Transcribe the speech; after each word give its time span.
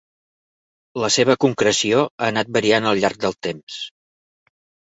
La 1.03 1.09
seva 1.15 1.35
concreció 1.45 1.99
ha 2.07 2.31
anat 2.31 2.51
variant 2.57 2.91
al 2.93 3.05
llarg 3.05 3.23
del 3.27 3.39
temps. 3.49 3.81